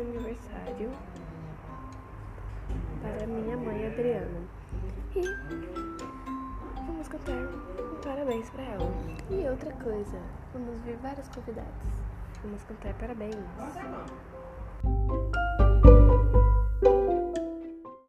aniversário 0.00 0.90
para 3.02 3.26
minha 3.26 3.56
mãe 3.56 3.86
Adriana. 3.86 4.40
E 5.14 5.22
vamos 6.86 7.08
cantar 7.08 7.34
um 7.34 8.00
parabéns 8.02 8.50
para 8.50 8.62
ela. 8.62 8.90
E 9.30 9.48
outra 9.48 9.72
coisa, 9.72 10.18
vamos 10.52 10.80
ver 10.82 10.96
vários 11.02 11.28
convidados. 11.28 11.70
Vamos 12.42 12.62
cantar 12.64 12.94
parabéns. 12.94 13.36